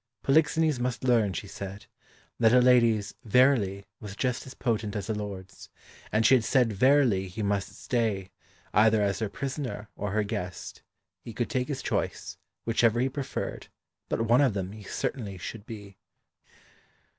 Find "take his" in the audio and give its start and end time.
11.51-11.83